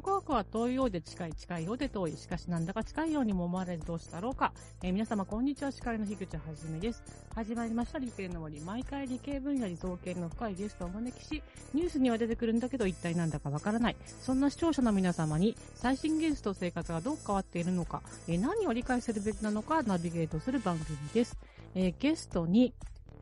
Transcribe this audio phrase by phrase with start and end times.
[0.00, 2.16] ト科学は遠いようで近い、近いようで遠い。
[2.16, 4.52] しかしなんだか近いようにも思われるどうしたろうか。
[4.82, 7.02] えー、皆様こんにちは、司会の樋口はじめです。
[7.34, 8.60] 始まりました理系の森。
[8.60, 11.42] 毎回理系分野に造形の深いゲストをお招きし、
[11.74, 13.96] ニュースには出てくるんだけど一体なんだかわからない。
[14.22, 21.36] そんな視聴者の皆様に最新技術と生活がどう変わっているのか、えー、何を理解するべきなのかナビゲートする番組です。
[21.74, 22.72] えー、ゲストに、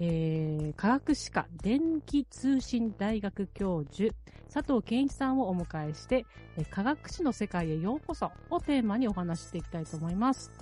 [0.01, 4.15] えー、科学史家電気通信大学教授、
[4.53, 6.25] 佐藤健一さんをお迎えして、
[6.57, 10.53] え科学史の世界へようこそをテーマにお話していきたいと思います。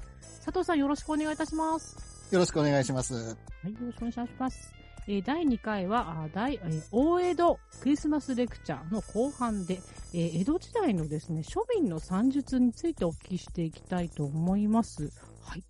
[0.44, 2.32] 佐藤さんよろしくお願いいたします。
[2.32, 3.14] よろしくお願いします。
[3.14, 4.74] はい、よろしくお願いします。
[5.08, 9.80] え第2回は、大、えー、大江戸クリスマスレクチャーの後半で、
[10.12, 15.12] えー、江戸時代のですね、庶民の算術についてお聞きしていきたいと思います。
[15.42, 15.62] はい。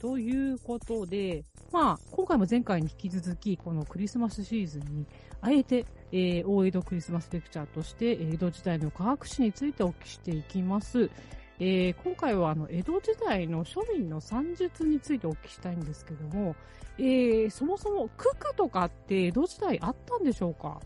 [0.00, 5.06] ということで、まあ、今回も前回に引き続き、このクリスマスシーズンに、
[5.40, 11.08] あえて、えー、大江戸クリスマスレクチャーとして、江戸時代の科学史についてお聞きしていきます。
[11.60, 16.56] えー、今回はあの、江戸時代の庶民の算術についてお聞きしたいんですけども、
[16.98, 20.80] えー、そもそも、九九とかって江戸時代あったんでしょうか？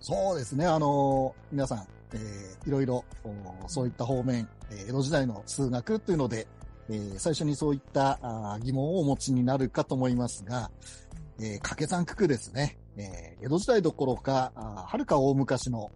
[0.00, 3.04] そうですね、あのー、皆さん、えー、いろいろ、
[3.66, 6.46] そういった方面、えー、江戸時代の数学というので、
[6.90, 10.70] えー、最初にそういったあ疑問をお持ちになるかと思いますが、
[11.38, 12.78] えー、掛け算九九ですね。
[12.96, 15.90] えー、江戸時代どころか、はるか大昔の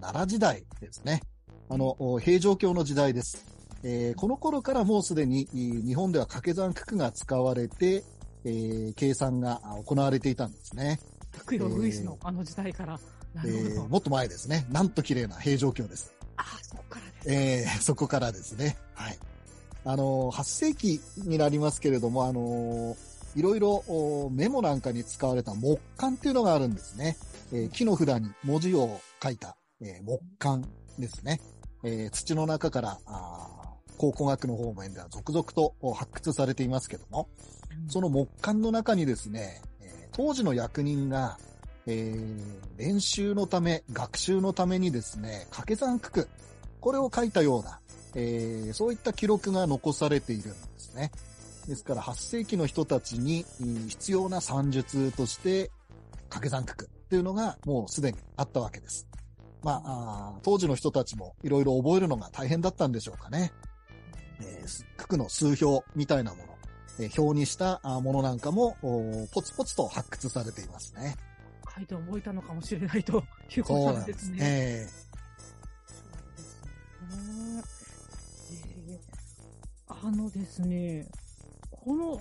[0.00, 1.22] 奈良時代ですね。
[1.68, 3.44] あの、平城京の時代です。
[3.82, 8.04] えー、この頃からもうすでに日本では掛け算九九が使われて、
[8.44, 11.00] えー、計算が行われていたんですね。
[11.36, 12.98] 福洋ウイスのあの時代から。
[13.36, 14.66] えー、もっと前ですね。
[14.70, 16.12] なんと綺麗な平城京です。
[16.36, 17.64] ああ、そこからです、ね。
[17.64, 18.76] えー、そこからですね。
[18.94, 19.18] はい。
[19.84, 22.96] あの、8世紀になりますけれども、あの、
[23.36, 27.16] いろいろメモなんかに使われた木簡っていうのがあるんですね。
[27.52, 30.62] えー、木の札に文字を書いた、えー、木簡
[30.98, 31.40] ですね。
[31.82, 32.98] えー、土の中から
[33.96, 37.28] 考古学の方面では続々と発掘されていますけども、
[37.88, 41.38] その木簡の中にですね、え当時の役人が、
[41.86, 46.28] えー、練習のため、学習のためにですね、掛け算九九、
[46.80, 47.79] これを書いたような、
[48.14, 51.12] えー、そういった記録が残されているんですね。
[51.68, 53.44] ですから8世紀の人たちに
[53.88, 55.70] 必要な算術として
[56.28, 59.06] 掛け算九九っていうのがもうすでにあったわけです。
[59.62, 63.52] まあ、あ当時の人たちもいろいろ覚えるのが大変だったんでしょうかね。
[64.40, 66.58] えー、九九の数表みたいなもの、
[66.98, 68.76] えー、表にしたものなんかも
[69.32, 71.16] ポツポツと発掘されていますね。
[71.76, 73.22] 書いて覚えたのかもしれないと
[73.54, 74.38] いうことなんですね。
[74.38, 75.09] すえー
[80.02, 81.06] あのですね、
[81.70, 82.20] この、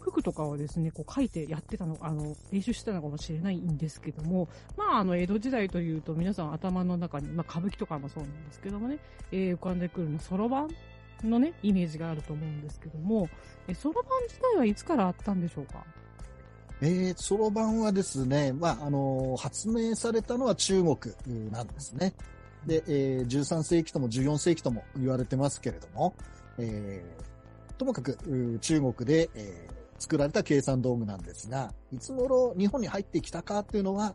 [0.00, 8.98] 服とかはですね、こう書いてやってたの、あの、練習してたのかもしれないんですけども、まあ、あの、江戸時代というと皆さん頭の中に、まあ、歌舞伎とかもそうなんですけどもね、
[9.32, 10.68] えー、浮かんでくるの、そろばん
[11.24, 13.28] のね、イメージがあると思うんですけども、
[13.66, 15.84] え、そろばん自体はいつからあったんでしょうか？
[16.82, 20.96] えー、そろばんはですね、まあ、あのー、発明されたのは中国
[21.50, 22.12] なんですね。
[22.66, 26.14] で、えー、13世紀とも14世紀とも言われてますけれども、
[26.58, 34.14] えー、ともかく中国で、えー、作られた計算道具なんですが、いつ頃日本に入ってきたかっていうのは、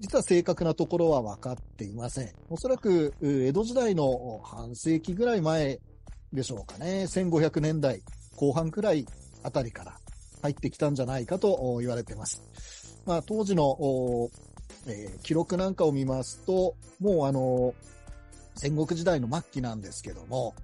[0.00, 2.32] 実は正確なところは分かっていません。
[2.50, 5.78] おそらく、江戸時代の半世紀ぐらい前
[6.32, 7.04] でしょうかね。
[7.04, 8.02] 1500年代
[8.36, 9.06] 後半くらい
[9.42, 9.98] あたりから
[10.42, 12.42] 入ってきたんじゃないかと言われています。
[13.06, 13.78] まあ、当時の
[14.86, 17.74] えー、記録なんかを見ますと、もうあの、
[18.54, 20.54] 戦国時代の末期なんですけども、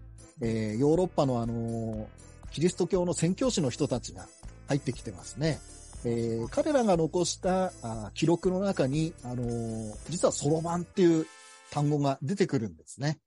[0.41, 2.09] えー、ヨーロッパのあの、
[2.51, 4.27] キリスト教の宣教師の人たちが
[4.69, 5.61] 入ってきてますね。
[6.05, 11.27] えー、彼らが残したあ記録の中に、あのー、実はそろばんっていう
[11.71, 13.19] 単語が出てくるんですね。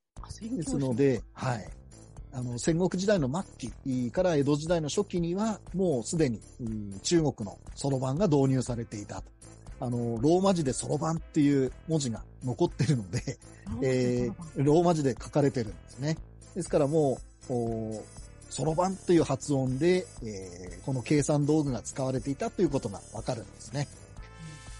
[0.57, 1.69] ですので、はい。
[2.31, 6.41] あの、戦国時代の末期から江戸時代の初期には、もうすでに
[7.03, 9.32] 中国のそろばんが導入されていたと
[9.83, 13.37] あの、ローマ字でそろばんっていう文字が残ってるので、
[13.83, 16.17] えー、ローマ字で書かれてるんですね。
[16.55, 17.19] ですからも
[17.49, 18.01] う、
[18.49, 23.89] そろばんという発音で、えー、この計算道具が使われていたということがわかるんですね。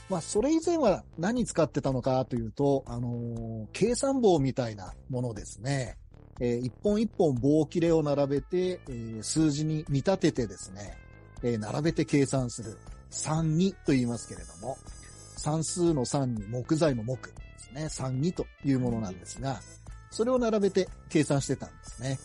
[0.09, 5.97] まあ、それ以前は何使ってたのかというと、あのー、計算棒みたいなものですね。
[6.39, 10.97] えー、一本一本棒切れを並べて、えー、数字に見立ててですね、
[11.43, 12.77] えー、並べて計算する。
[13.13, 14.77] 三二と言いますけれども、
[15.37, 17.89] 算数の3に木材の木ですね。
[17.89, 19.61] 三二というものなんですが、
[20.09, 22.19] それを並べて計算してたんですね。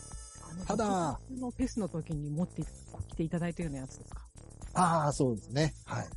[0.67, 2.63] ただ、のフェスの時に持って
[3.11, 4.23] きていただいたようなやつですか？
[4.75, 5.75] ああ、そうですね。
[5.85, 6.09] はい。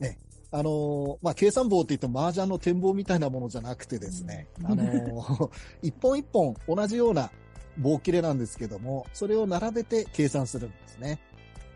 [0.00, 0.18] ね。
[0.52, 5.50] あの、まあ、計算棒って言っても麻雀の展望みたいなものじゃなくてですね、あの、
[5.82, 7.30] 一本一本同じような
[7.78, 11.20] 棒切れなんですけども、それを並べて計算するんですね。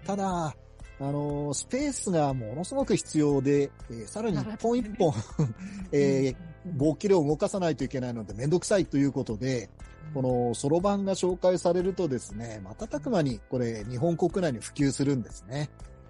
[0.07, 0.55] ただ、
[0.99, 5.13] あの、スペースがものすごく必要で、えー、さらに一本一本、
[5.93, 6.37] えー、
[6.77, 9.69] 棒切れを動かさないといけないのでめんどくさいということで、
[10.15, 15.69] このそろばんが紹介されるとですね、瞬く間にこれ日本国内に普及するんですね。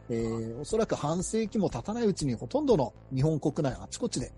[0.08, 4.32] えー、おそらく半世紀も経たないうちにほとんどの日本国内あちこちで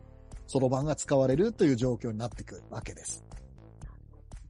[0.47, 3.28] そろばんが使われるという状況になっていくわけです。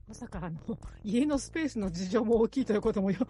[0.09, 0.57] まさか、あの、
[1.05, 3.27] 家のスペースの事情も大きいということもよ、よ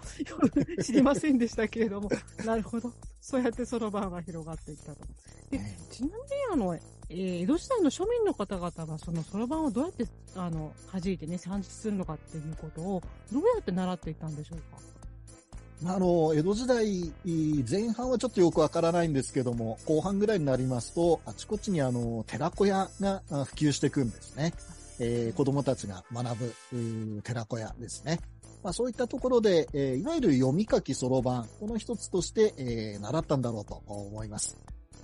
[0.82, 2.10] 知りませんでしたけれども、
[2.46, 2.94] なるほど。
[3.20, 5.06] そうやってそろばんが広がっていったと。
[5.50, 5.60] で、
[5.92, 6.18] ちなみに、
[6.54, 14.80] あの、えー、江戸時代の庶民の方々が、そのそろばんをどうやって、あの、弾いてね、算出するのかっていうことを、どうやって習っていったんでしょうか？
[15.86, 17.14] あの、江戸時代
[17.70, 24.54] 前半はちょっとよくわからないんですけども、後半ぐらいになりますと、あちこちにあの、寺子屋が普及していくんですね。
[25.00, 28.20] えー、子供たちが学ぶ、寺子屋ですね。
[28.64, 34.58] まあそういったところで、えー、いわゆる読み書きそろばん、この一つとして、えー、習ったんだろうと思います。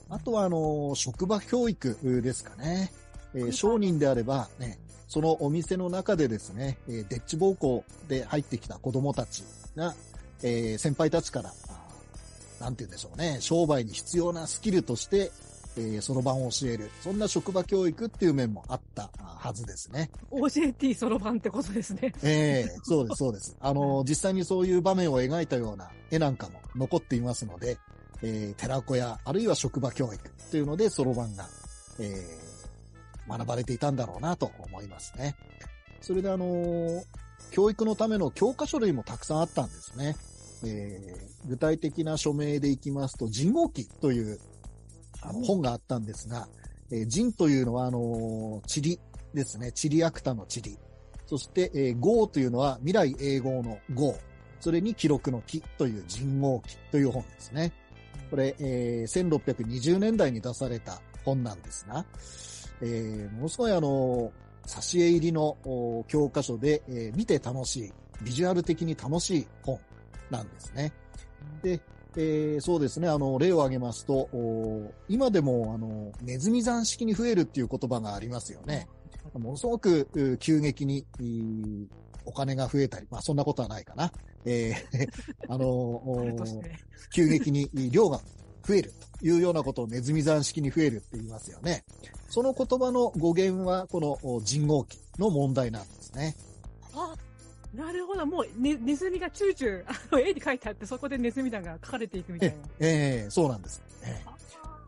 [0.09, 2.91] あとは、あの、職場教育ですかね。
[3.33, 4.77] えー、商人であれば、ね、
[5.07, 9.43] そのお店の中でですね、えー、デッチ暴行で入ってきた子供たち
[9.75, 9.95] が、
[10.43, 11.53] えー、先輩たちから、
[12.59, 15.31] なんて言うんでしょうね、商売に必要なスキルとして、
[15.77, 16.89] えー、そろばんを教える。
[17.01, 20.09] そんな職場教育っていう面もあったはずですね。
[20.31, 22.13] OJT そろばんってことですね。
[22.23, 23.57] ええー、そうです、そうです。
[23.59, 27.77] あの、実際にそういう場面を描いたような絵なんかも残っていますので、
[28.21, 31.47] えー、寺子屋、あるいは職場教育というので、そろばんが、
[31.99, 35.35] えー、学ばれていたんだろうなと思いますね。
[36.01, 37.03] それであのー、
[37.51, 40.15] 教育のための教科書類もたくさんあったんですね。
[40.63, 44.39] えー、具体的な署名でいきますと、人号記という
[45.27, 46.47] あの本があったんですが、
[46.91, 48.99] えー、人というのは、あのー、地理
[49.33, 49.71] ですね。
[49.71, 50.77] 地理アクタの地理。
[51.25, 54.15] そして、えー、というのは未来英語の号。
[54.59, 57.71] それに記録の記という人号記という本ですね。
[58.29, 62.05] これ、えー、1620年代に出された本なんですが、
[62.81, 64.31] えー、ものすごいあの、
[64.65, 65.57] 挿絵入りの
[66.07, 67.93] 教科書で、えー、見て楽しい、
[68.23, 69.79] ビジュアル的に楽しい本
[70.29, 70.91] なんですね。
[71.61, 71.79] で、
[72.17, 74.29] えー、そうですね、あの、例を挙げますと、
[75.09, 78.87] 今でも、あの、ネズミ山式に増えるっていう言葉がありますよね。
[79.33, 81.05] ものすごく急激に、
[82.25, 84.11] お金が増えたり、まあそんなことはないかな。
[84.45, 85.09] えー、
[85.47, 86.01] あの、
[87.13, 88.19] 急激に量が
[88.65, 91.83] 増えるというようなことをネズミ山式に増えるって言いますよね。
[92.29, 96.35] その言葉の語源はこの人号機の問題なんですね。
[96.93, 97.15] あ、
[97.75, 98.25] なるほど。
[98.25, 102.55] もう、ね、ネズミがチューチュー、あの、絵に書いてあって、そこでネズミ団が書かれていくみたいな。
[102.79, 103.81] ええー、そうなんです。
[104.03, 104.35] えー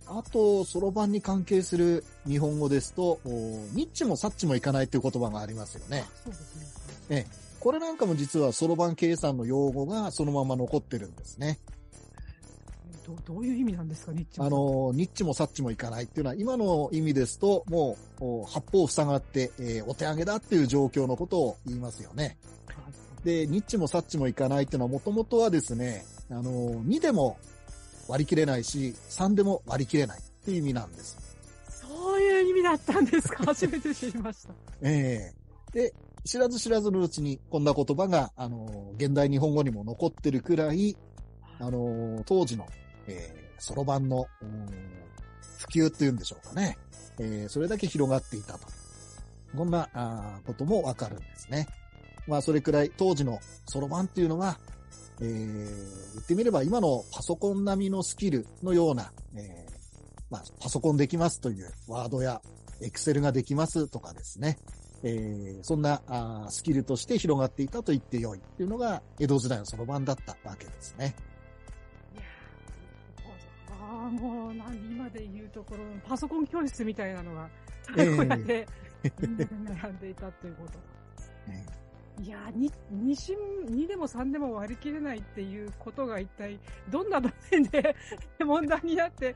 [0.09, 6.05] あと、そろばんに関係する日本語ですと、ニッチもサッチもいかないという言葉がありますよね。
[6.23, 6.65] そうですね。
[7.09, 7.27] ええ、
[7.59, 11.59] これなんかも実はそろばん計算の用語がそのまま残ってるんですね。
[13.07, 14.45] どどういう意味なんですか、ニッチも。
[14.45, 22.37] あの、ニッチもサッチもいかないっていうのは、今の意味ですと、もう、八方塞がって、えー、お手上げだっていう状況のことを言いますよね。
[23.23, 27.37] で、ニッチもサッチもいかないっていうのは、もともとはですね、あの、2でも
[28.07, 31.17] 割り切れないし、3でも割り切れないっていう意味なんです。
[31.69, 33.43] そういう意味だったんですか？
[33.47, 34.53] 初めて知りました。
[34.81, 35.93] ええー、で、
[36.25, 40.95] 知らず知らずのうちにこんな言葉が、あの、現代日本語にも残ってるくらい、
[41.59, 42.67] あの、当時の、
[43.07, 44.27] えー、そろばんの、
[45.57, 46.77] 普及っていうんでしょうかね。
[47.19, 48.67] えー、それだけ広がっていたと。
[49.55, 51.67] こんなあこともわかるんですね。
[52.27, 54.59] まあ、それくらい当時のそろばんっていうのは、
[55.21, 59.71] えー、言ってみれば今のパソコン並みのスキルのような、えー、
[60.29, 62.41] まあ、パソコンできますというワードや
[62.81, 64.59] エクセルができますとかですね、
[65.03, 71.15] えー、そんなあスキルとして広がっていたと言ってよいっていうのが江戸時代のそろばんだったわけですね。
[74.07, 77.49] もう何、今で言うところ、パソコン教室みたいなのが、
[77.87, 78.67] こうやって、
[79.81, 80.79] 並んでいたということ。
[82.23, 82.71] いやー、2、
[83.03, 86.59] 2, 2でも3でも割り切れないっていうことが一体
[86.89, 87.95] どんな場面で
[88.43, 89.35] 問題になって、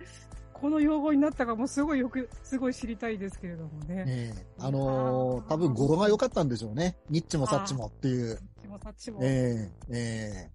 [0.51, 4.03] この用語になったかもすごいよく、すごい知りたいですけれどもね。
[4.07, 6.97] ええー、あのー、多分語呂が良かったんでしょうね。
[7.09, 8.29] ニッチもサッチもっていう。
[8.29, 9.19] ニッチもサッチも。
[9.21, 10.49] ええー、え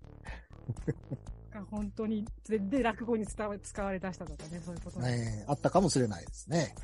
[0.88, 1.16] えー。
[1.64, 5.44] 本当に、で、落語に伝わ使われ出したとかね、そういうこと、ね。
[5.46, 6.74] あったかもしれないですね。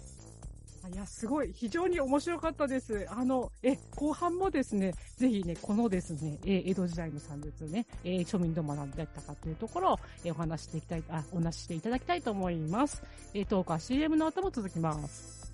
[0.93, 1.53] いや、すごい。
[1.55, 3.07] 非常に面白かったです。
[3.09, 13.03] あの、え、後半もですね、ぜひね、このですね、え、江戸時代の産物ね、え庶民どう学んでったかというところを、えお話していきたい、あ、お話していただきたいと思います。
[13.33, 15.53] えトークは CM の後も続きます。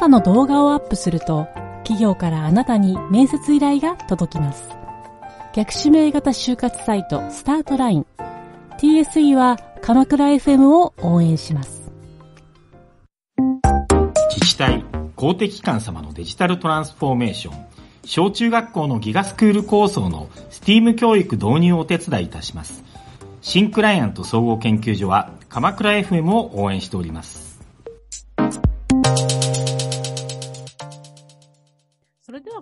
[0.00, 1.46] たの動画をアップすると、
[1.84, 4.70] 企業からあなたに面接依頼が届きます。
[5.54, 8.06] 逆指名型就活サイトスタートライン
[8.78, 11.90] TSE は鎌倉 FM を応援します。
[14.30, 14.84] 自治体、
[15.16, 17.66] 公的機関様のデジタルトランスフォーメーション、
[18.06, 22.84] 小中学校のギガスクール構想の STEAM 教育導入をお手伝いいたします。
[23.42, 27.39] 新クライアント総合研究所は鎌倉 FM を応援しております。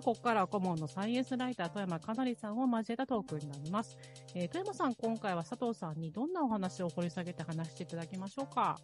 [0.01, 3.97] ここからは顧問のサイエンスライター、富山かなりさんを交えたトークになります。
[4.35, 8.79] えー、富山さん、今回は佐藤さんにどんなお話を掘り下げて話していただきましょうか？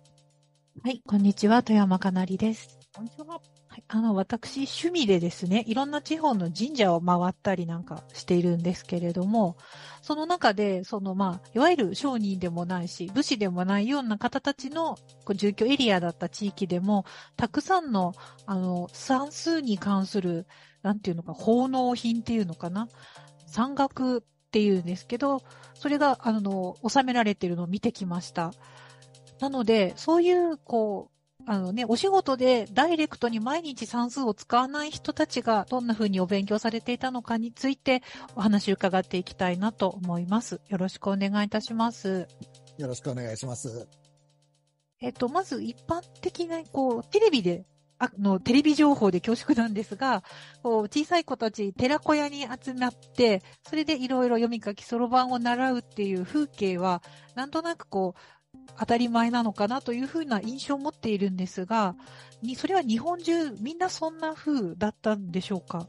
[0.83, 2.77] はい、こんにちは、富山かなりです。
[2.93, 3.39] こんにちは。
[3.67, 9.55] はい、あの、私、趣味でですね、いろんな地方の神社を回ったりなんかしているんですけれども、
[10.01, 17.05] その中で、その、まあ、いわゆる商人でもないし、武士でもないような方たちのこう住居エリアだった地域でも、
[17.37, 18.13] たくさんの、
[18.45, 20.45] あの、算数に関する
[20.85, 22.87] なんていうのか、奉納品っていうのかな？
[23.47, 25.41] 山岳っていうんですけど、
[25.73, 28.53] それが、あの、収められているのを見てきました。
[29.39, 38.03] なので、そういう、こう、あのね、お仕事でダイレクトに毎日算数を使わない人たちがどんな風にお勉強されていたのかについて
[38.35, 40.61] お話を伺っていきたいなと思います。
[40.69, 42.27] よろしくお願いいたします。
[42.77, 43.87] よろしくお願いします。
[45.01, 47.65] えっと、まず一般的な、こう、テレビで
[47.97, 50.23] あの、テレビ情報で恐縮なんですが、
[50.63, 57.01] 小さい子たち、寺子屋に集まって、それでいろいろ読み書き、そろばんを習うっていう風景は、
[57.35, 61.95] なんとなくこう、当たり前なのかなというふうな印象を持っているんですが、
[62.41, 65.87] に、それは日本中みんなそんな風だったんでしょうか？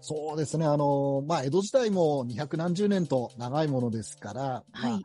[0.00, 0.66] そうですね。
[0.66, 4.90] あの、まあ、江戸時代も二百何十年と長いものですから、はい。
[4.90, 5.00] まあ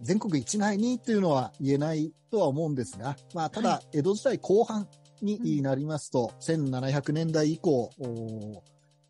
[0.00, 4.86] 全国一概にというのは言えないとは思うんですが、まあ、ただ、江戸時代後半、
[5.22, 7.90] になりますと、うん、1700年代以降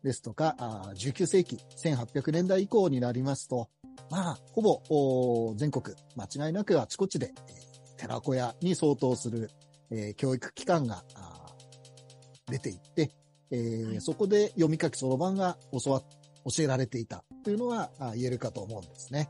[0.03, 0.55] ですとか、
[0.95, 3.69] 19世紀、1800年代以降になりますと、
[4.09, 7.33] まあ、ほぼ全国、間違いなくあちこちで、
[7.97, 9.51] 寺子屋に相当する、
[9.91, 11.03] えー、教育機関が
[12.49, 13.11] 出ていって、
[13.51, 16.01] えーはい、そこで読み書きそろばんが教わ
[16.45, 19.29] 教えられていたというのは言えるかと思うんですね。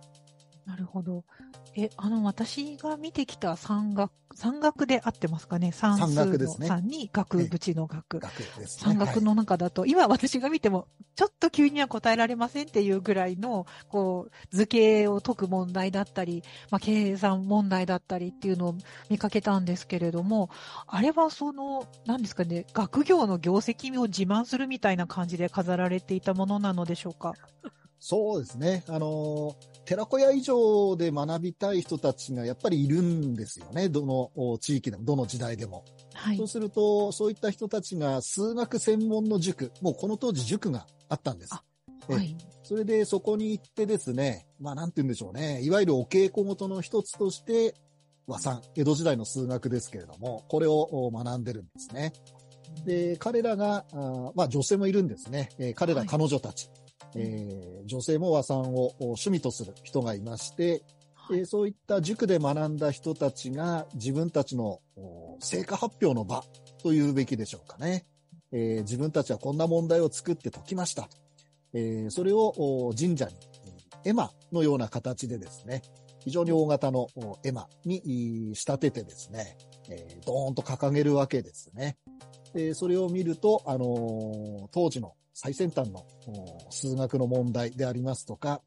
[0.65, 1.23] なるほど。
[1.83, 5.71] え、あの、私が見てきた山岳、山岳で合ってますかね？
[5.71, 8.19] 算数の3に学部の学。
[8.19, 8.65] 学です、ね。
[8.67, 18.75] 山岳の中だと、はい、今私が見ても、ちょっと急には答えられませんっていうぐらいの、こう、図形を解く問題だったり、まあ、計算問題だったりっていうのを
[19.09, 20.49] 見かけたんですけれども、
[20.87, 27.33] あれはその、何ですかね、学業の業績を自慢するみたいな感じで飾られていたものなのでしょうか？
[27.99, 28.83] そうですね。
[28.87, 33.89] あの、寺子屋以上で学びたい人たちがやっぱりいるんですよね。
[33.89, 35.83] どの地域でも、どの時代でも。
[36.13, 41.53] はい、そうすると、そういった人たちが数学専門の塾、もうこの当時塾があったんです。
[41.53, 41.63] は
[42.21, 45.61] い、それでそこに行ってですね、まあなんて言うんでしょうね。
[45.61, 47.75] いわゆるお稽古事の一つとして、
[48.27, 52.13] 和算、江戸時代の数学ですけれども、これを学んでるんですね。
[52.85, 55.49] で、彼らが、あまあ女性もいるんですね。
[55.57, 56.69] えー、彼ら、彼女たち。
[57.15, 60.83] えー、女性も和算を趣味とする人がいまして、
[61.15, 64.79] はい、えー、そういった塾で学んだ人たちが自分たちの
[65.39, 66.43] 成果発表の場
[66.83, 68.05] というべきでしょうかね。
[68.51, 71.09] えー、自分たちはこんな問題を作って解きました。
[71.73, 73.35] えー、それを神社に
[74.03, 75.83] 絵馬のような形でですね、
[76.19, 77.07] 非常に大型の
[77.43, 79.57] 絵馬に仕立ててですね、
[79.89, 81.97] えー、ドーンと掲げるわけですね。
[82.53, 86.05] でそれを見ると、あのー、当時の最先端の
[86.69, 88.61] 数学の問題でありますとか、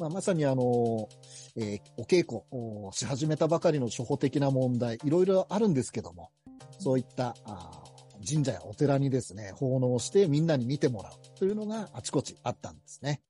[0.00, 1.08] まあ、まさにあの、
[1.56, 6.30] えー、お稽古をし始めたばかりの初歩的な問題、いろいろあるんですけども、
[6.78, 7.84] そういったあ
[8.28, 13.20] 神社やお寺にですね、奉納してみんなに見てもらうというのがあちこちあったんですね。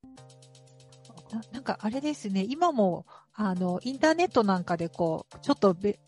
[1.31, 3.05] ななんかあれですね、今も
[3.39, 5.99] あの、インターネットなんかでこう、ちょっとべ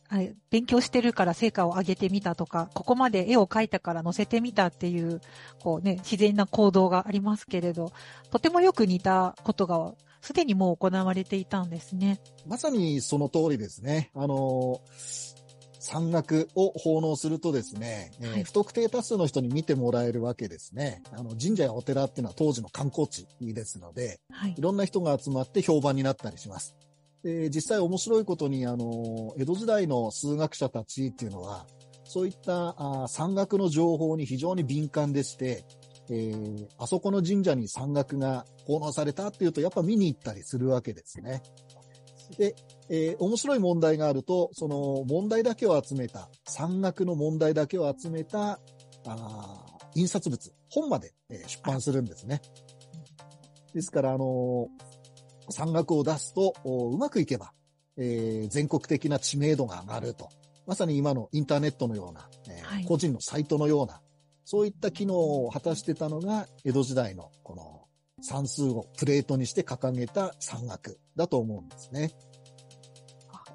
[0.48, 5.20] 勉強してるから成果を上げてみたとか、ここまで絵を描いたから載せてみたっていう、
[5.60, 7.92] こうね、自然な行動がありますけれど、
[8.30, 12.18] とてもよく似たことが、すでにもう行われていたんですね。
[12.46, 14.10] まさにその通りですね。
[14.14, 14.80] あの、
[15.78, 21.02] 山岳を奉納するとですね、えーはい不特定多数の人に見てもらえるわけですね。
[21.12, 24.60] あの、神社やお寺っていうのは当時の観光地ですので、はいい。
[24.60, 26.74] ろんな人が集まって評判になったりします。
[27.22, 31.66] で実際面白いことに、あの、江戸時代の数学者たちっていうのは、
[32.04, 35.64] そういったあ山岳の情報に非常に敏感でして、
[36.10, 41.42] えーあそこの神社に山岳が奉納されたっていうと、やっぱ見に行ったりするわけですね。
[42.38, 42.54] で、
[42.88, 48.58] えー面白い問題があると、その問題だけを集めた、山岳の問題だけを集めた、
[49.06, 52.40] あ印刷物、本まで、えー出版するんですね。
[53.74, 54.87] ですから、あのー
[55.50, 57.52] 山岳を出すと、おうまくいけば、
[57.96, 60.28] えー全国的な知名度が上がると。
[60.66, 64.00] まさに今のインターネットのような、えーはい個人のサイトのような、
[64.44, 67.84] そういった機能を果たしてたのが、江戸時代のこの
[68.20, 72.12] 算数をプレートにして掲げた山岳だと思うんですね。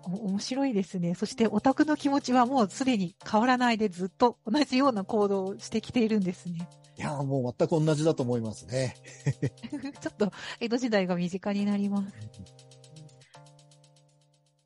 [0.05, 1.15] 面白いですね。
[1.15, 6.67] そしてオタクの気持ちはもうすでに変わらないでずっと同じような行動をしてきているんですね。
[7.03, 8.95] いやー、もう全く同じだと思いますね。
[9.99, 10.31] ちょっと
[10.61, 12.13] 江戸時代が身近になります。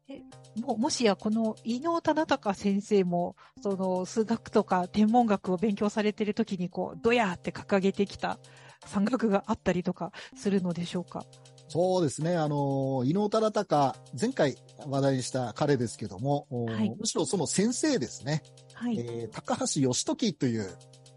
[0.08, 0.22] え
[0.62, 8.38] ももしやこの伊能忠敬先生も、その数学とか天文学を勉強されているときに、こう、ドヤーって掲げてきた
[8.86, 11.24] 山岳があったりとかするのでしょうか？
[11.70, 12.38] そうですね。
[12.38, 18.44] あの、伊能忠敬、前回話題にした彼ですけども、おはいむしろその先生ですね。
[18.75, 19.00] はい。
[19.00, 20.70] えー高橋義時という、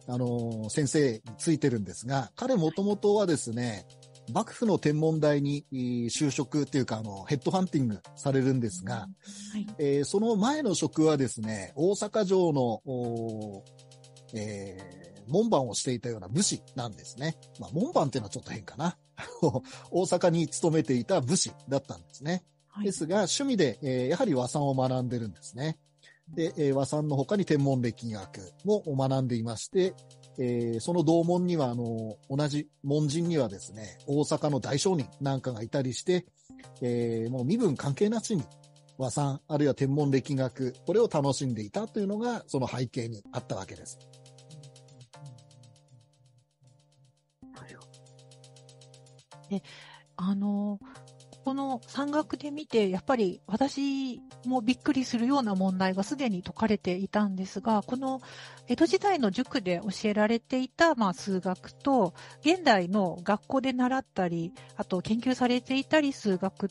[0.06, 3.86] あの先生についてるんですが、彼もともとはですね、
[4.32, 9.08] 幕府の天文台にえー就職っていうか、あの、ヘッドハンティングされるんですが、は
[9.58, 9.66] い。
[9.78, 12.82] えーその前の職はですね、大阪城の、
[14.34, 17.36] えー門番をしていたような武士なんですね。
[17.60, 18.98] まあ、門番っていうのはちょっと変かな。
[19.92, 22.42] 大阪に勤めていた武士だったんですね。
[22.66, 25.78] はいですが、趣味で、えーやはり和算を学んでるんですね。
[26.34, 29.94] で、えー和算の他に天文歴学も学んでいまして、
[30.38, 36.26] えーその同門には、あの、同じ門人にはですね、大阪の大商人なんかがいたりして、
[36.82, 38.44] えーもう身分関係なしに
[38.98, 43.98] 和算、あるいは天文歴学、これを楽しんでいたというのが、その背景にあったわけです。
[49.50, 49.62] で、
[50.16, 50.78] あの、
[51.44, 58.20] この山岳で見て、やっぱり私もびっくりするような問題がすでに解かれていたんですが、この
[58.68, 66.70] 江戸時代の塾で教えられていた、まあ、数学と、現代の学校で習ったり、あと研究されていたり数学、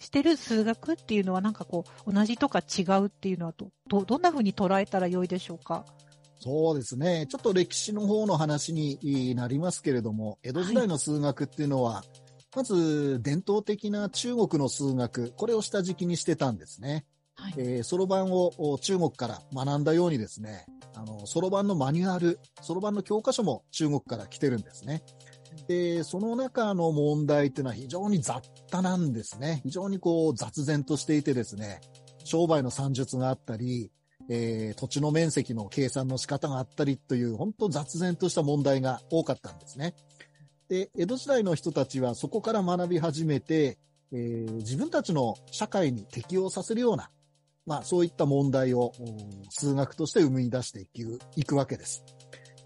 [0.00, 5.84] してる数学っていうのはなんかこう、同じとか違うっていうのはど、どどんな風に捉えたらよいでしょうか？
[6.40, 7.26] そうですね。
[7.28, 12.04] ちょっと歴史の方の話になりますけれども、江戸時代の数学っていうのは、
[12.58, 17.04] まず伝統的な中国の数学、これを下敷きにしてたんですね。
[17.84, 20.66] そろばんをお中国から学んだようにですね、
[20.96, 25.04] あの、そろばんのマニュアル、そろばんの教科書も中国から来てるんですね。
[25.68, 28.42] で、その中の問題っていうのは非常に雑
[28.72, 29.60] 多なんですね。
[29.62, 31.80] 非常にこう雑然としていてですね、
[32.24, 33.92] 商売の算術があったり、
[34.28, 39.94] えー土地の面積の計算の仕方があったりという、本当雑然とした問題が多かったんですね。
[40.68, 43.78] で、江戸時代の人たちはそこから学び始めて、
[44.12, 47.10] えー自分たちの社会に適応させるような、
[47.66, 48.92] まあそういった問題を
[49.50, 52.04] 数学として生み出していくいくわけです。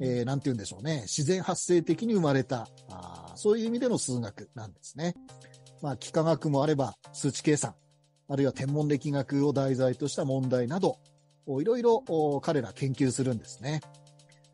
[0.01, 1.03] えーて言うんでしょうね。
[1.03, 5.15] 自然発生的に生まれた、あそういう意味での数学なんですね。
[5.81, 7.75] まあ、幾何学もあれば、数値計算、
[8.29, 10.99] あるいは天文歴学を題材とした問題など、
[11.61, 12.03] いろいろ
[12.41, 13.81] 彼ら研究するんですね。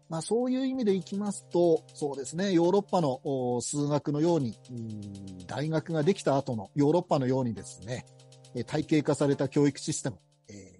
[0.08, 4.58] まあ、そういう意味でいきますと、そうですね、ヨーロッパの数学のように、
[5.46, 8.06] 大学ができた後のヨーロッパのようにですね、
[8.66, 10.18] 体系化された教育システム、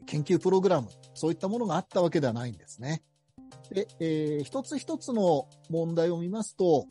[0.06, 3.02] 研究プログラム、そういったものがあったわけではないんですね。
[3.70, 6.86] で、えー一つ一つの問題を見ますと、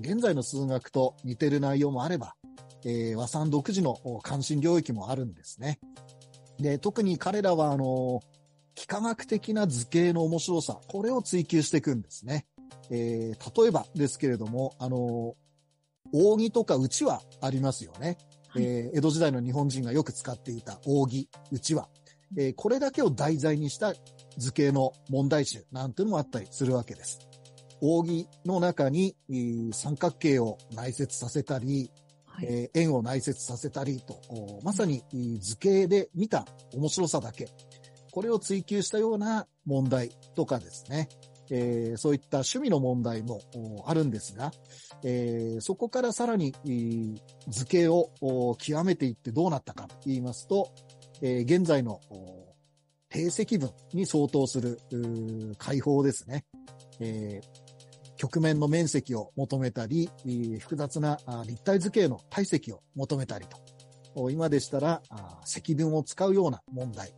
[0.00, 2.34] 現在の数学と似てる内容もあれば、
[2.84, 5.80] えー和算独自の関心領域もあるんですね。
[6.58, 8.20] で、特に彼らは、あの、
[8.76, 12.46] 幾何学的な図形の面白さ、これを追求していくんですね。
[12.90, 15.34] えー例えばですけれども、あの、
[16.12, 18.18] 扇とかうちわありますよね。
[18.48, 21.88] はいえー江戸時代の日本人がよく使っていた扇、うちわ。
[22.36, 23.94] えーこれだけを題材にした
[24.36, 27.18] 図形の問題集なんていうのもあったりするわけです。
[27.80, 31.90] 扇の中にえー三角形を内接させたり、
[32.26, 32.46] はい。
[32.46, 37.48] えー円を内接させたりと、おまさにえー図形で見た面白さだけ、
[38.16, 41.10] これを追求したような問題とかですね、
[41.50, 43.42] えーそういった趣味の問題も
[43.86, 44.52] あるんですが、
[45.04, 46.54] えーそこからさらに
[47.46, 50.72] 図形を極めていってどうなったかと言いますと、
[51.20, 52.00] えー現在の
[53.10, 54.80] 定積分に相当する
[55.58, 56.46] 解放ですね。
[57.00, 57.66] えー
[58.16, 60.08] 曲面の面積を求めたり、
[60.58, 63.44] 複雑な立体図形の体積を求めたり
[64.14, 65.02] と、今でしたら
[65.44, 67.12] 積分を使うような問題、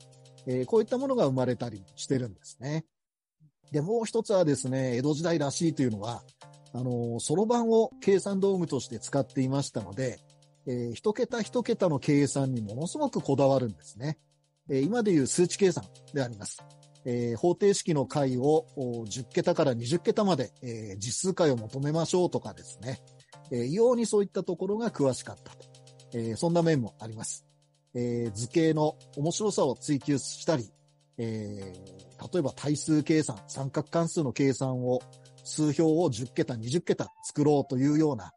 [0.49, 2.87] えー、こういったものが生まれたりしてるんですね。
[3.71, 6.23] で、もう一つはですね、江戸時代らしいというのは、
[6.73, 10.19] あの、そろばんを計算道具として使っていましたので、
[10.67, 14.19] えー、一桁一桁の計算にものすごくこだわるんですね。
[14.71, 15.85] えー、今でいう数値計算
[16.15, 16.63] であります。
[17.05, 23.01] えー、方程式の解を10桁から20桁まで、えー、実数解を求めましょうとかですね、
[23.51, 25.67] えー、異様にそういったところが詳しかったと、
[26.13, 27.48] えー、そんな面もあります。
[27.95, 30.71] えー、図形の面白さを追求したり、
[31.19, 35.01] えー、例えば対数計算、三角関数の計算を
[35.45, 38.33] 数表を10桁、20桁作ろうというような、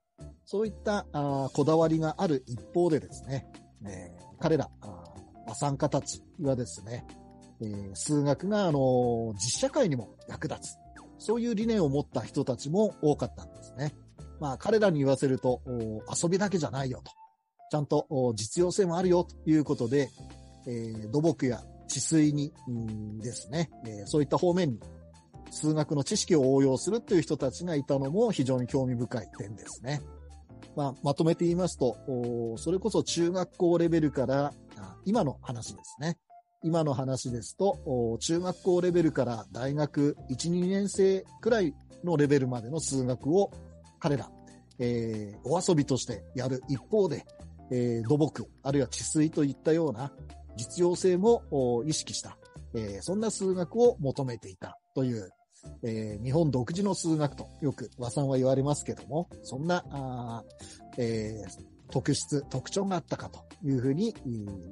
[0.46, 3.48] そういったあこだわりがある一方でですね、
[3.86, 4.70] えー、彼ら、
[5.46, 7.06] 和算家たちはですね、
[7.62, 10.82] えー、数学が、あの実社会にも役立つ。
[11.20, 13.94] そういう理念を持った人たちも多かったんですね。
[14.40, 15.62] まあ、彼らに言わせると、
[16.12, 17.12] 遊びだけじゃないよと。
[17.72, 18.06] ちゃんと
[18.36, 20.10] 実用性もあるよということで、
[20.68, 22.54] えー、土木や治水に
[23.22, 24.80] ですね、えー、そういった方面に
[25.52, 30.02] 数学の知識を応用するという人たちがいたのも非常に興味深い点ですね。
[30.76, 31.98] まあ、まとめて言いますと、
[32.58, 34.54] それこそ中学校レベルから
[35.06, 36.18] 今の話ですね。
[36.64, 43.52] 今の話ですと、中学校レベルから大学1、2年生くらいのレベルまでの数学を
[44.00, 44.30] 彼ら、
[44.80, 47.26] えー、お遊びとしてやる一方で、
[47.72, 50.12] えー、土木、あるいは治水といったような
[50.58, 52.38] 実用性も意識した、
[52.76, 55.30] えー、そんな数学を求めていたという、
[55.84, 60.44] えー、日本独自の数学とよく和さんは言われますけども、そんな、あ
[60.98, 64.14] えー、特質、特徴があったかというふうに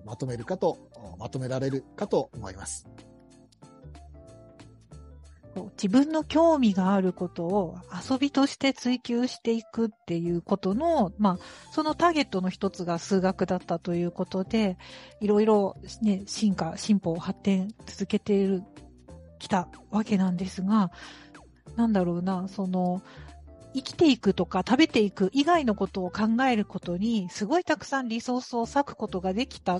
[0.05, 0.77] まとめるかと、
[1.17, 2.85] まとめられるかと思います。
[5.55, 7.77] 自分の興味があることを
[8.09, 11.37] 遊びとして追求していくっていうことの、まあ、
[11.71, 14.77] そのターゲットの一つが数学だったということで、
[15.21, 18.63] いろいろね、進化、進歩を、発展続けている、
[19.39, 20.91] きたわけなんですが、
[21.75, 23.01] なんだろうな、その、
[23.73, 29.79] 生きていくとか食べていく以外のことを考えることに、すごいたくさんリソースを割くことができた。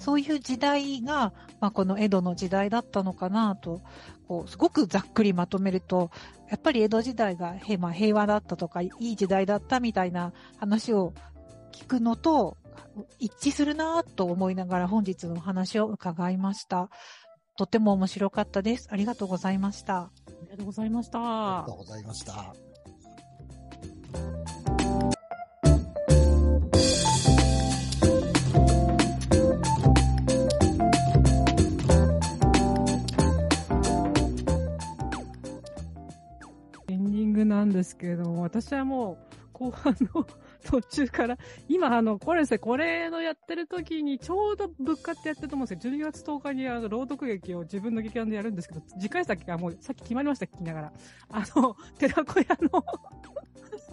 [0.00, 3.82] そういう時代が、まあ、この江戸の時代だったのかなと、
[4.26, 6.10] こう、すごくざっくりまとめると、
[6.50, 11.12] やっぱり江戸時代が平,、まあ、平和だったとか、いい時代だったみたいな話を
[11.72, 12.56] 聞くのと、
[13.18, 16.88] 一致するなと思いながら本日の話を伺いました。
[17.56, 18.88] とても面白かったです。
[18.90, 19.98] ありがとうございました。
[19.98, 20.10] あ
[20.40, 21.18] りがとうございました。
[21.20, 22.54] ありがとうございました。
[37.40, 40.26] グなんですけれども、私はもう後半の
[40.64, 45.92] 途中から、今、あの、これですね、これのやってる時に、ちょうど物価ってやってると思うんですよ。
[45.92, 50.92] 12月10日に、あの、朗読劇を自分の劇団でやるんですけど、次回先がもう、さっき決まりました、聞きながら。
[51.30, 52.84] あの、寺子屋の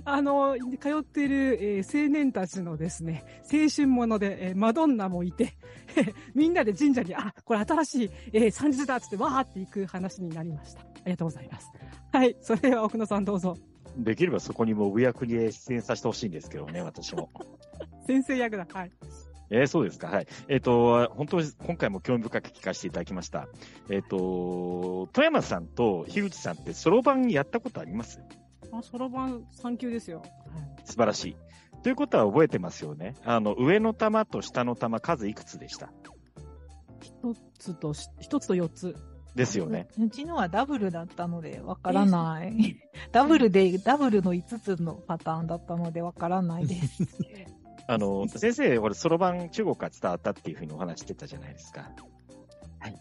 [0.10, 5.58] あの、通っている、えー、青年たちのですね、青春もので、えー、マドンナもいて、
[6.34, 10.80] みんなで神社に、あ、これ新しい、えー、三日だっつってわーって行く話になりました。
[10.80, 11.70] ありがとうございます。
[12.14, 13.58] はい、それでは奥野さんどうぞ。
[13.98, 17.30] できればそこにも上役に出演させてほしいんですけどね、私も。
[18.08, 18.92] 先生役だ、はい。
[19.50, 20.08] えー、そうですか。
[20.08, 20.28] はい。
[20.48, 23.50] えっ、ー、と、本当に今回も興味深く聞かせていただきました。
[23.90, 28.22] えっ、ー、と、富山さんと樋口さんってそろばんやったことあります？
[28.72, 30.24] あ、そろばん3級ですよ。
[30.86, 31.38] 素晴らしい。
[31.84, 33.16] ということは覚えてますよね。
[33.24, 35.90] あの、上の玉と下の玉数いくつでした？
[37.02, 38.96] 一つと、一つと四つ。
[39.36, 39.88] ですよね。
[40.00, 42.76] うちのはダブルだったのでわからない。
[43.14, 47.04] ダブルで、ダブルの5つのパターンだったのでわからないです。
[47.88, 51.90] あの、先生、これ、そろばん中国から伝わったっていうふうにお話してたじゃないですか。
[52.80, 52.96] はい。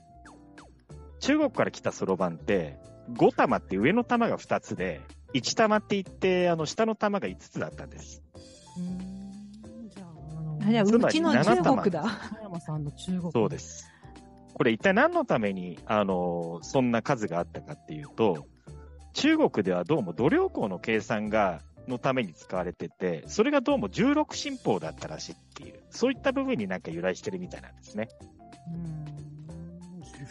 [1.18, 2.78] 中国から来たそろばんって、
[3.14, 5.00] 5玉って上の玉が2つで、
[5.36, 8.22] 1玉って言って、あの、下の玉が5つだったんです。
[8.76, 9.90] うん。
[9.90, 12.04] じゃあ、あじゃあうちの中国だ。
[12.42, 13.32] 山さんの中国。
[13.32, 13.90] そうです。
[14.54, 18.46] これ一体何のために、あの、そんな数があったかっていうと、
[19.12, 28.08] 中国ではどうも度量衡の計算が、のために使われてて、それがどうも16進法だったらしいっていう、そういった部分になんか由来してるみたいなんですね。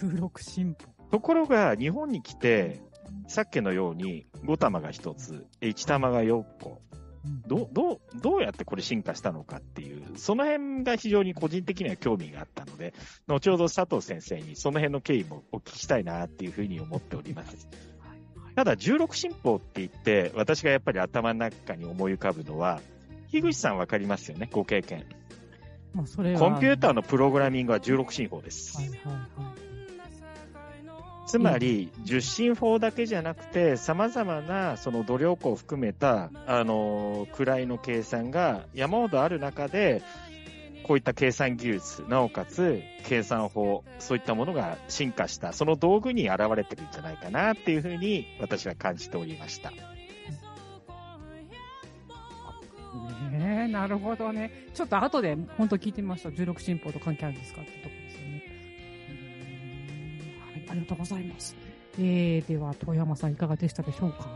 [0.04, 1.10] うん、16進法。
[1.12, 2.82] ところが、日本に来て、
[3.28, 6.82] さっきのように5玉が1つ、1玉が4個、
[7.48, 12.94] どどう、どうやってこれ進化したのかっていう、その辺が非常に個人的には興味があったので、
[13.28, 17.68] 後ほど佐藤先生にその辺の経緯もお聞きしたいなっていうふうに思っております。
[18.56, 22.80] ただ、16進法って言って、私がやっぱり頭の中に思い浮かぶのは、
[23.32, 25.06] 樋口さんわかりますよね、ご経験。
[25.96, 26.96] コンピューターの。
[26.96, 28.78] のプログラミングは16進法です。
[28.78, 29.65] はいはいはい。
[31.26, 40.04] つまり、10進法だけじゃなくて、様々なその度量衡を含めた、あの、位の計算が山ほどある中で、
[40.84, 49.72] こういった計算技術、なおかつ計算法、そういったものが進化した、その道具に現れてるんじゃないかなっていうふうに私は感じておりました。
[53.32, 54.52] ねえ、なるほどね。
[54.76, 56.30] ちょっと後で本当聞いてみました。
[56.30, 57.96] 16進法と関係あるんですかってとこ
[60.76, 61.56] りがとうございます。
[61.98, 64.30] えー、では、遠山さんいかがでしたでしょうか？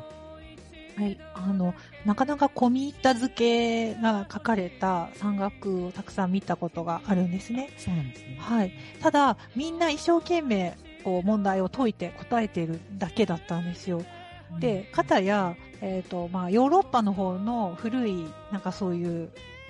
[0.98, 1.18] はい。
[1.34, 1.74] あの、
[2.06, 7.70] なかなか込み入った図形が書かれた山岳をたくさん見たことがあるんですね。
[7.78, 8.38] そうなんですね。
[8.40, 8.74] はい。
[9.00, 14.04] ただ、みんな一生懸命、こう、問題を解いて答えているだけだったんですよ。
[14.60, 19.30] で、かたや、えっ、と、まあ、ヨーロッパの方の古い、なんかそういう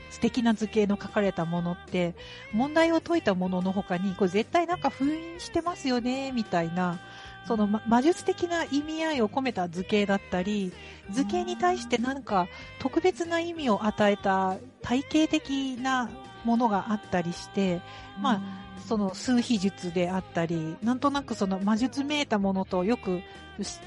[0.10, 2.16] 素敵な図形の書かれたものって、
[2.52, 7.00] 問題を解いたものの他に、これ絶対なんか封印してますよね、みたいな、
[7.48, 10.72] その、ま魔術的な意味合いを込めた図形だったり、
[11.12, 12.48] 図形に対してなんか
[12.80, 16.10] 特別な意味を与えた体系的な
[16.44, 17.82] ものがあったりして、
[18.22, 18.42] まあ、
[18.88, 23.22] その数秘術であったり、なんとなくその魔術めいたものとよく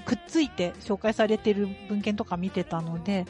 [0.04, 3.26] くっついて紹介されている文献とか見てたので、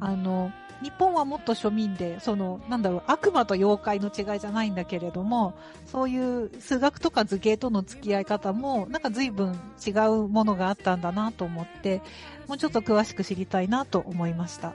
[0.00, 5.54] あの、日本はもっと庶民で、その、なんだろう、悪魔と妖怪の違いじゃないんだけれども、
[5.86, 12.00] そういう数学とか図形との付き合い方も、なんか随分違うものがあったんだなと思って、
[12.46, 14.74] もうちょっと詳しく知りたいなと思いました。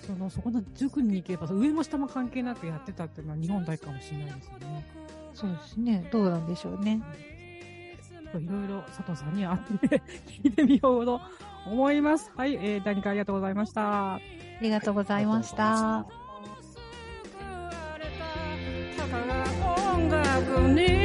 [0.00, 4.86] その、そこの塾に行けば、上も下も関係なくやってたっていうのは日本大かもしれないですよね。
[5.32, 6.08] そうですね。
[6.10, 7.00] どうなんでしょうね。
[8.38, 10.02] いろいろ佐藤さんに会って
[10.44, 11.20] 聞いてみようと
[11.66, 12.32] 思います。
[12.36, 14.14] はい、えー、第2回ありがとうございました。
[14.14, 14.20] あ
[14.60, 16.06] りがとうございました。
[18.96, 20.99] たか